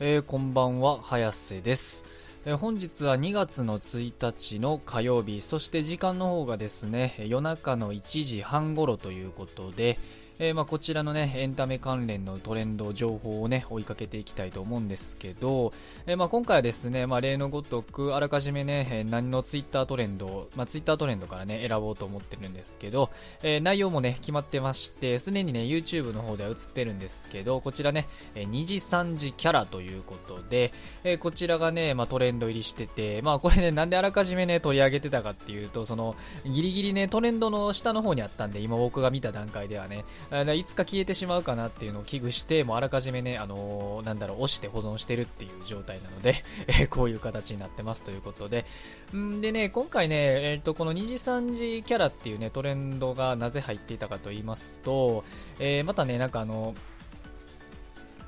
[0.00, 2.06] えー、こんばんは、早瀬です。
[2.44, 9.98] えー、本日は2月の1日の火曜日、そして時間の方がですね、夜中の1時半頃ということで、
[10.40, 15.72] えー、まあ、こちらのね、エンタメ関連のトレンド、情報をね、追いかけていきたいと思うんですけど、
[16.06, 23.10] えー、まあ、今回はですね、まあ、例のごとく、あらかじめね、えー、何のツイッタートレンドまあ、ツイッタートレンドからね、選ぼうと思ってるんですけど、
[23.42, 30.72] え内容もね、決まってまして、すでにね、YouTube の方では映ってるんですけど、こちらね、え2時3時キャラということで、
[31.04, 48.66] えこちらがね、まあ、トレンド入りしてて、まあ、これね、なんであらかじめね、取り上げてたかっていうと、その、ギリギリね、トレンドの下の方にあったんで、今僕が見た段階ではね、いつか消えてしまうかなっていうのを危惧して、もうあらかじめね、あのー、なんだろう、押して保存してるっていう状態なので、え こういう形になってますということで。
[49.14, 55.24] んでね、今回ね、えっ、ー、と、この2時3時キャラっていうね、トレンドがなぜ入っていたかと言いますと、
[55.58, 56.74] えー、またね、なんかあの、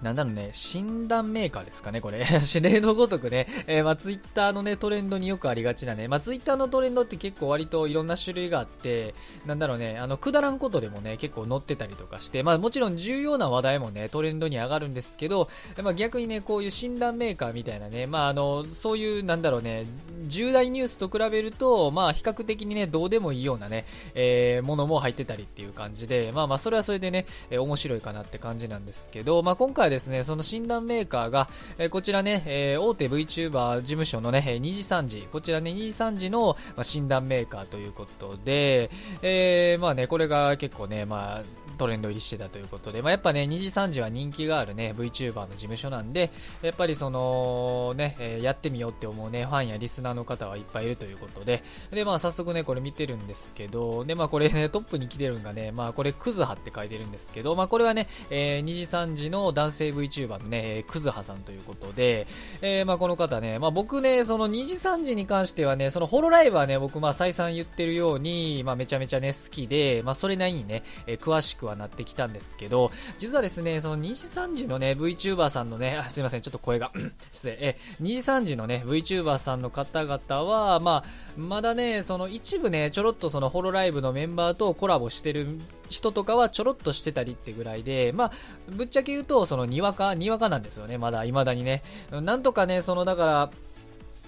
[0.02, 2.24] なんだろうね、診断メーカーですかね、これ。
[2.54, 9.14] 指令のごとくね、えー、まあ、ツイッターのね、トレンドによくありがちなね、まあ、ツイッターのトレンドって結構割といろんな種類があって、
[9.46, 15.48] なんだろうね、あの、くだらんことでもね、結構載ってたりとかして、まあ、もちろん重要な話題もね、トレンドに上がるんですけど、
[15.82, 19.86] まあ、逆にね、こういう診断メーカーみたいなね、まあ、あの、そういう、なんだろうね、
[20.26, 23.84] 重大ニュースと比べると、まあ、比較的にね、どうでもいいようなね、
[24.14, 41.42] えー、ものも入ってたりっていう感じで、まあまあ、それはそれでね、えー、面白いかなって感じなんですけど、まあ、今回ですね、その診断メーカーが、えー、こちらね、えー、大手 VTuber 事務所のね、2時3時、こちらね、2時3時の、まあ、診断メーカーということで、えー、まあね、これが結構ね、まあ、
[41.80, 62.26] トレンド入りしてたということで、まあ、やっぱね、2時3時は人気があるね、VTuber の事務所なんで、やっぱりその、ね、えー、やってみようって思うね、ファンやリスナーの方はいっぱいいるということで、で、まあ、早速ね、これ見てるんですけど、で、まあ、これね、トップに来てるんがね、まあ、これ、クズハって書いてるんですけど、まあ、これはね、えー、2時3時の男性 VTuber のね、クズハさんということで、
[62.60, 76.90] えー、まあ、この方ね、まあ、僕ね、その2時3時に関してはね、そのホロライブはね、僕、まあ、再三言ってるように、まあ、めちゃめちゃね、好きで、まあ、それなりにね、えー、詳しくははなってきたんですですけど、実はですね、その2時3時のね、VTuber さんのね、あすいません、ちょっと声が
[77.30, 85.58] 失礼、え、2時3時のね、VTuber さんの方々は、まあ、まだね、その一部ね、ちょろっとそのホロライブのメンバーとコラボしてる
[85.88, 88.32] 人とかはちょろっとしてたりってぐらいで、まあ、
[88.68, 91.82] ぶっちゃけ言うと、そのにわか、にわかなんですよね、まだ、未だにね。
[92.10, 93.50] なんとかね、その、だから、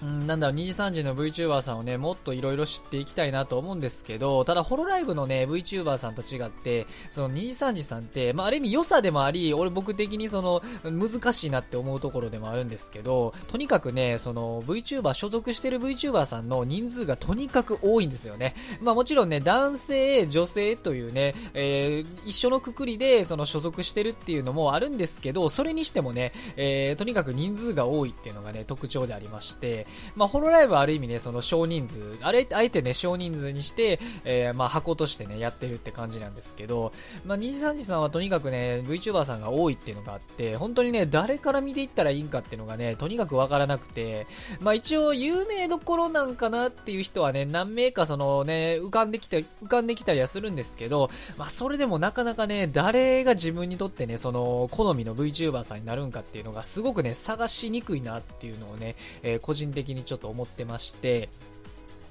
[0.01, 18.55] うん、なんだろう、2時3時の VTuber さんをね、もっと色々知っていきたいなと思うんですけど、ただ、ホロライブのね、VTuber さんと違って、その2時3時さんって、まあ、ある意味良さでもあり、俺僕的にその、難しいなって思うところでもあるんですけど、とにかくね、その VTuber、所属してる VTuber さんの人数がとにかく多いんですよね。
[18.81, 36.91] まあ、もちろんね、男性、女性というね、えー、一緒のくくりで、その所属してるっていうのもあるんですけど、それにしてもね、えー、とにかく人数が多いっていうのがね、特徴でありまして、まあ、ホロライブはある意味ね、その少人数、あれ、あえてね、少人数にして、えー、まあ、箱としてね、やってるって感じなんですけど、
[37.25, 44.27] まあ、2時3時さんはとにかくね、VTuber さんが多いっていうのがあって、本当にね、誰から見ていったらいいんかっていうのがね、とにかくわからなくて、
[44.59, 61.29] まあ、一応、有名どころなんかなっていう人はね、何名かそのね、浮かんできて、浮かんできたりはするんですけど、まあ、それでもなかなかね、誰が自分にとってね、その、好みの VTuber さんになるんかっていうのが、すごくね、探しにくいなっていうのをね、えー、個人的にちょっと思ってまして、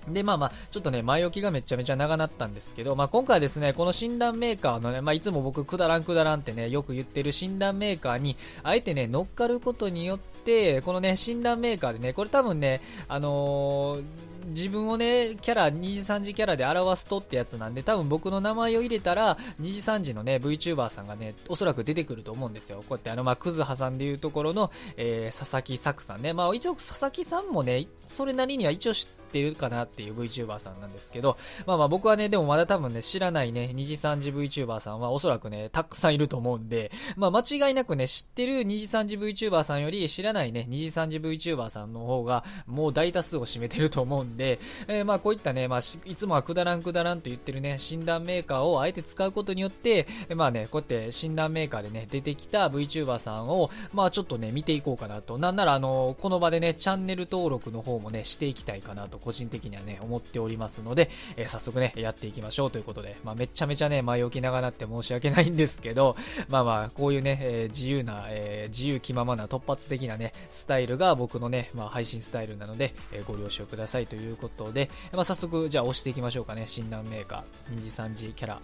[0.09, 22.79] で、まあまあ、ちょっとね、前置きがめちゃめちゃ長なったんですけど、まあ今回ですね、この診断メーカーのね、まあいつも僕、くだらんくだらんってね、よく言ってる診断メーカーに、あえてね、乗っかることによって、このね、診断メーカーでね、これ多分ね、あのー自分をね、キャラ、2次3次キャラで表すとってやつなんで、多分僕の名前を入れたら、2次3次のね、VTuber さんがね、おそらく出てくると思うんですよ。
[22.79, 26.33] こうやってあの、まあ、クズハさんでいうところの、えー、佐々木作さんね。
[26.33, 55.38] まあ、一応佐々木さんもね、それなりには一応知ってってるかなっていう VTuber さんなんですけど、まあまあ僕はね、でもまだ多分ね、知らないね、2時3時 VTuber さんはおそらくね、たくさんいると思うんで、まあ間違いなくね、知ってる2時3時 VTuber さんより知らないね、2時3時 VTuber さんの方がもう大多数を占めてると思うんで、えー、まあこういったね、まあいつもはくだらんくだらんと言ってるね、診断メーカーをあえて使うことによって、まあね、こうやって診断メーカーでね、出てきた VTuber さんを、まあちょっとね、見ていこうかなと。
[55.38, 66.17] なんならあの、この場でね、チャンネル登録の方もね、していきたいかなと、個人的にはね、思っておりますので、えー、早速ね、やっていきましょうということで、まあ、めちゃめちゃね、前置き長なって申し訳ないんですけど、
[66.49, 78.61] まあまあ、こういうね、えー、自由な、えー、自由気ままな突発的なね、スタイルが僕のね、まあ、配信スタイルなので、えご了承くださいということで、まあ、早速、じゃあ押していきましょうかね、診断メーカー、2次3次キャラ。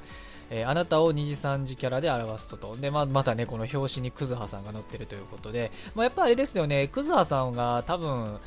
[0.51, 2.77] えー、あなたを2次3次キャラで表すとと。
[2.77, 8.39] で、まあ、またね、この表紙にクズハさんが載ってるということで、まあ、やっぱあれですよね、クズハさんが多分、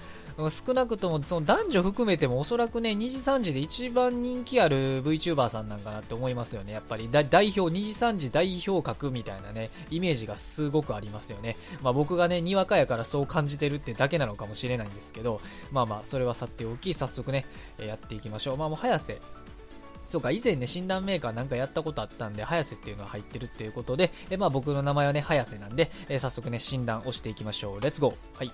[0.49, 6.73] 少なくともその男女含めてもおそらくね、2時3時で一番人気ある VTuber さんなんかなって思いますよね。
[6.73, 11.57] やっぱり代表、2時3時代表格みたいなね、イメージがすごくありますよね。
[11.81, 17.45] まあ僕がね、にわかやからそう感じてるってだけなのかもしれないんですけど、まあまあ、それはさておき、早速ね、
[17.79, 18.57] やっていきましょう。
[18.57, 19.19] まあもう早瀬、
[20.11, 27.79] そうか、以前ね、診断メーカーなんかやったことあったんで、早瀬っていうのが入ってるっていうことで、えまあ僕の名前はね、早瀬なんで、えー、早速ね、診断をしていきましょう。
[27.79, 28.51] レッツゴーはい。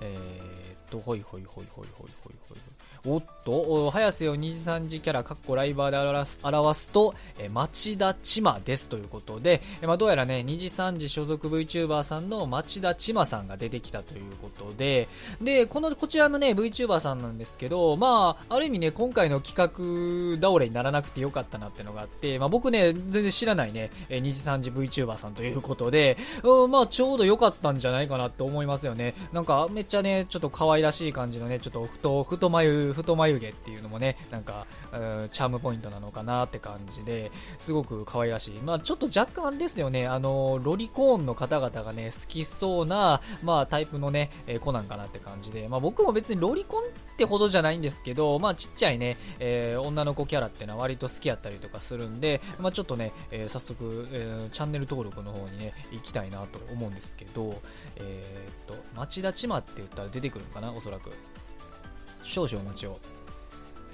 [0.00, 2.58] えー、っと、ほいほいほいほいほいほいほい。
[3.06, 15.08] おっと、早瀬を2次3次キャラ、かっこライバーで表す表すと、え町田千馬ですということで、えまあ、どうやらね、2次3次所属 VTuber さんの町田千馬さんが出てきたということで、
[15.40, 29.14] で、この、こちらのね、VTuber さんなんですけど、まあ、ある意味ね、今回の企画倒れにならなくてよかったなってのがあって、まあ、僕ね、全然知らないね、2次3次 VTuber さんということで、うん、まあ、ちょうど良かったんじゃないかなって思いますよね。
[29.32, 38.54] なんか、めっちゃね、ちょっと可愛らしい感じのね、ちょっと太、太眉太眉毛っていうのもね、なんか、チャームポイントなのかなって感じで、すごく可愛らしい。
[38.60, 57.60] まあちょっと若干ですよね、あの、ロリコーンの方々がね、好きそうな、まあタイプのね、えー、子なんかなって感じで、まあ僕も別にロリコンってほどじゃないんですけど、まあちっちゃいね、えー、女の子キャラっていうのは割と好きやったりとかするんで、まあちょっとね、えー、早速、えー、チャンネル登録の方にね、行きたいなと思うんですけど、
[57.96, 61.12] えー、っと、町田千馬って言ったら出てくるのかな、おそらく。
[62.30, 62.98] 少々お待ちを。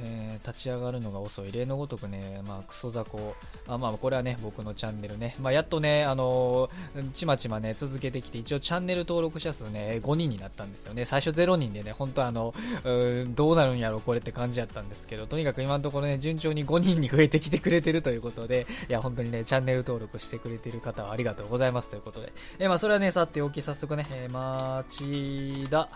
[0.02, 1.52] えー、立ち上がるのが遅い。
[1.52, 3.34] 例のごとくね、まあ、クソ雑魚。
[3.66, 5.34] あまあ、これはね、僕のチャンネルね。
[5.40, 11.04] まあ、やっとね、あのー、ちまちまね、続けてきて、一応チャンネル登録者数ね、5人になったんですよね。
[11.04, 12.54] 最初0人でね、本当あの、
[12.84, 22.32] うどうなるんやろ、これって感じやったんですけど、とにかく今のところね、順調に5人に増えてきてくれてるということで、いや、本当にね、チャンネル登録してくれてる方はありがとうございますということで。
[22.58, 25.88] えー、まあ、それはね、さておき、早速ね、えー、町田、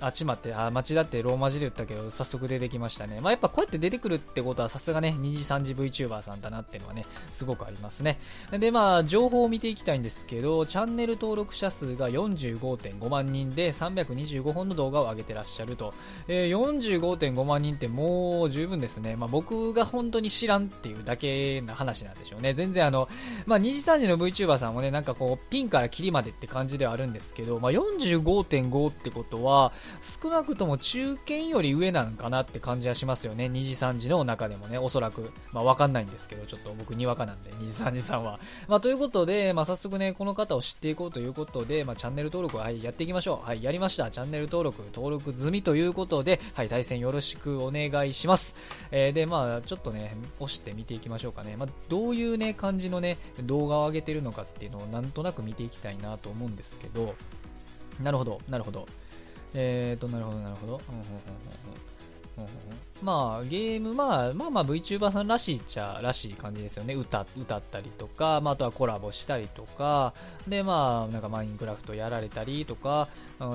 [0.00, 3.20] あ、ちまって、あ、町だってローマ字で言ったけど、早速出てきましたね。
[3.20, 8.18] まあ、やっぱこうやって出てくるってことは、さすがね、2次3次 VTuber さんだなっていうのはね、すごくありますね。
[8.52, 15.92] で、まあ、情報を見ていきたいんですけど、チャンネル登録者数が45.5万人で、325本の動画を上げてらっしゃると。
[16.28, 19.16] えー、45.5万人ってもう十分ですね。
[19.16, 22.54] まあ、僕が本当に知らんっていうだけな話なんでしょうね。
[22.54, 23.08] 全然あの、
[23.46, 33.46] まあ、2次3次の VTuber さんもね、なんかこう、ピンからキリまでって感じではあるんですけど、まあ、45.5ってことは、少なくとも中堅より上なんかなって感じはしますよね。
[33.46, 35.32] 2時3時の中でもね、おそらく。
[35.52, 38.40] まあわかんないんですけど、ちょっと僕にわかなんで、2時3時さんは。
[38.68, 43.46] まあということで、まあ早速ね、この方を知っていこうということで、まあチャンネル登録は、はい、やっていきましょう。
[43.46, 44.10] はい、やりました。
[44.10, 48.56] チャンネル登録、登録済みということで、はい、対戦よろしくお願いします。
[48.90, 51.56] えー、で、まあちょっとね、押して見ていきましょうかね。
[51.56, 57.14] まあどういうね、感じのね、動画を上げてるのかっていうのをなんとなく見ていきたいなと思うんですけど、
[58.02, 58.86] なるほど、なるほど。
[59.54, 60.80] えーと、なるほど、なるほど。
[63.02, 66.94] まあ、ゲーム、まあ、まあまあ VTuber さんらしいっちゃらしい感じですよね。
[66.94, 70.12] 歌、歌ったりとか、まあ、あとはコラボしたりとか、
[70.46, 73.08] で、まあ、なんかマインクラフトやられたりとか、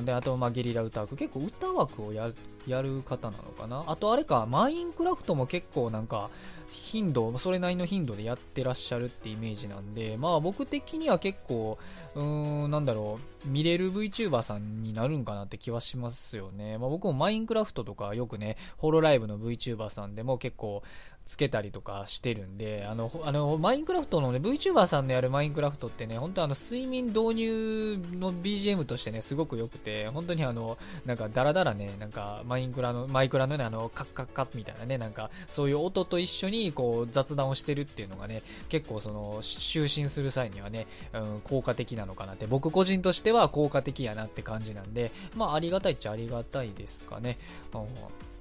[0.03, 2.31] で、あと、まあ、ゲリラ歌枠、結構歌枠をや
[2.68, 3.84] やる方なのかな？
[3.88, 6.30] あと、あれか、マインクラフトも結構なんか、
[6.72, 11.78] 頻度、それなりの頻度でやってらっしゃるってイメージなんで、まあ僕的には結構、
[12.16, 16.78] うーん、なんだろう、見れる VTuber さんになるんかなって気はしますよね。
[16.78, 20.84] まあ僕もマインクラフトとかよくね、ホロライブの VTuber さんでも結構、
[21.26, 47.40] つけたりとかしてるんで、あの、あの、マインクラフトのね、VTuber さんのやるマインクラフトってね、本当あの、睡眠導入の BGM としてね、すごく良くて、本当にあの、なんかダラダラね、なんかマインクラの、マイクラのね、あの、カッカッカッみたいなね、なんか、そういう音と一緒に、こう、雑談をしてるっていうのがね、結構その、就寝する際にはね、うん、効果的なのかなって、僕個人としては効果的やなって感じなんで、まあ、ありがたいっちゃありがたいですかね。
[47.74, 48.36] うん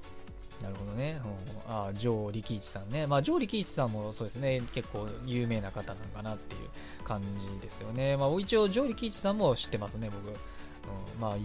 [0.64, 1.20] なるほどね。
[1.43, 3.06] うん、あジョー・リキイチさんね。
[3.06, 8.16] まあ、ジョー・リキイチさんもそうですね、結構有名な方なのかなっていう感じですよね。
[8.16, 10.28] まあ、一応、ジョー・リキイチさんも知ってますね、僕。
[10.28, 11.36] うん、まあ、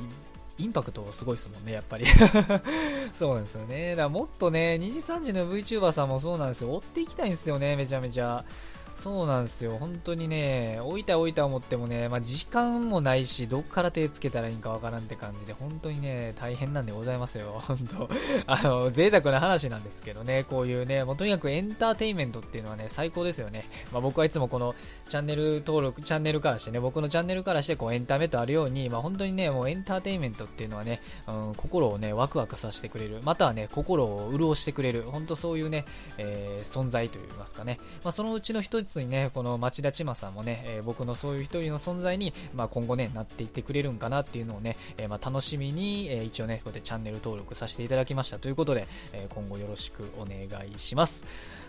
[0.59, 2.05] インパクトすごいですもんね、やっぱり
[3.15, 3.91] そうですよね。
[3.91, 6.75] だからもっとね、2時3時の VTuber さんもそうなんですよ。
[6.75, 8.43] 追っていきたいんですよね、めちゃめちゃ。
[8.99, 9.77] そうなんですよ。
[9.79, 17.61] 本当にね、置いた置いた思ってもね、まあ、時間もないし、どっから手つけたらいいんかわからんって感じで、本当にね、大変なんでございますよ。
[17.65, 18.09] 本当
[18.45, 23.63] あの、贅沢な話なんですけどね、こういうね、もうとにかくエンターテインメントっていうのはね、最高ですよね。
[23.93, 24.75] まあ、僕はいつもこの
[25.07, 33.21] チャンネル登録、チャンネルからしてね、僕のチャンネルからしてこうエンタメとあるように、まあ、本当にね、もうエンターテインメントっていうのはね、うん、心をね、ワクワクさせてくれる。
[33.23, 35.03] またはね、心を潤してくれる。
[35.03, 35.85] 本当そういうね、
[36.17, 37.79] えー、存在といいますかね。
[38.03, 51.25] まあ、そのうちの一つつにね、この町田千馬さんもね、えー、僕のそういう一人の存在に、まあ、今後ね、なっていってくれるんかなっていうのをね、えー、まあ、楽しみに、えー、一応ね、こうやってチャンネル登録させていただきましたということで、え今後よろしくお願いします。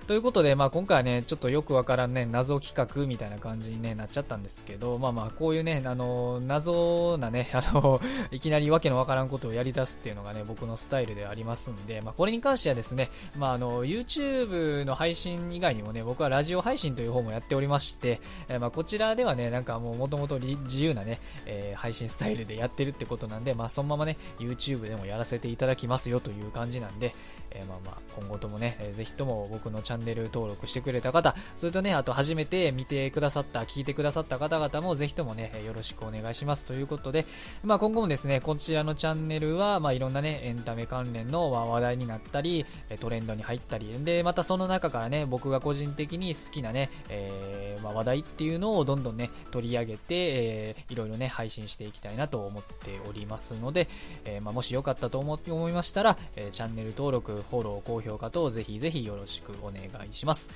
[0.06, 8.00] ということで、まあ、今回はね、ちょっとよくわからんね、謎企画みたいな感じに、ね、なっちゃったんですけど、まあまあ、こういうね、あの、謎なね、 あの、
[8.32, 27.14] いきなりわけのわからんことをやり出すっていうのがね、僕のスタイルでありますんで、まあ、これに関してはですね、まあ、あの、YouTube の配信以外にもね、僕はラジオ配信という方もやっておりまして、えー、まあ、こちらではね、なんかもう元々自由なね、えー、配信スタイルでやってるってことなんで、まあ、そのままね、YouTube でもやらせていただきますよという感じなんで、
[27.52, 37.26] えー、まあまあ、今後ともね、えー、ぜひとも僕のチャンネルチャンネル登録してくれた方、それとね、あと初めて見てくださった、聞いてくださった方々もぜひともね、よろしくお願いしますということで、
[37.64, 42.64] まあ今後もですね、こちらのチャンネルは、まあいろんなね、エンタメ関連の話題になったり、
[43.00, 53.88] トレンドに入ったり、で、またその中からね、僕が個人的に好きなね、えー、まあ、話題っていうのをどんどんね、取り上げて、えー、いろいろね、配信していきたいなと思っておりますので、
[54.24, 60.50] えー、まあ、もしよかったと思思いましたら、えー、チャンネル登録、フォロー、高評価等ぜひぜひよろしくお願願いします。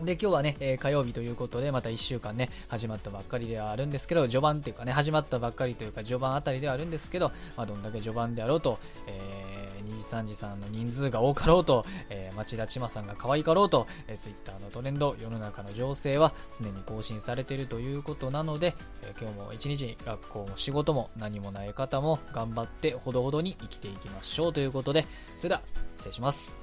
[0.00, 25.06] で、今日はね、えー、火曜日ということで、また1週間ね、始まったばっかりではあるんですけど、序盤っていうかね、始まったばっかりというか、序盤あたりではあるんですけど、まあ、どんだけ序盤であろうと、えー、2時3時さんの人数が多かろうと、えー、町田千馬さんが可愛かろうと、えー、Twitter のトレンド、世の中の情勢は常に更新されているということなので、えー、今日も一日、学校も仕事も何もない方も頑張ってほどほどに生きていきましょうということで、
[25.36, 25.62] それでは、
[25.96, 26.61] 失礼します。